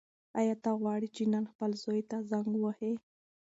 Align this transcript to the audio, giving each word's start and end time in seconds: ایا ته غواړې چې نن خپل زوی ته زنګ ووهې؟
ایا 0.39 0.55
ته 0.63 0.69
غواړې 0.81 1.07
چې 1.15 1.23
نن 1.33 1.43
خپل 1.51 1.71
زوی 1.83 2.01
ته 2.09 2.17
زنګ 2.29 2.47
ووهې؟ 2.55 2.93